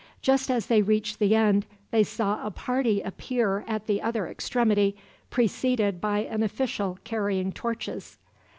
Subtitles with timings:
[0.23, 4.97] Just as they reached the end, they saw a party appear at the other extremity,
[5.29, 8.17] preceded by an official carrying torches.